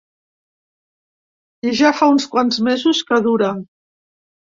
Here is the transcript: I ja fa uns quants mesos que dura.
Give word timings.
I 1.67 1.75
ja 1.83 1.93
fa 2.01 2.09
uns 2.17 2.29
quants 2.35 2.61
mesos 2.71 3.07
que 3.13 3.25
dura. 3.31 3.55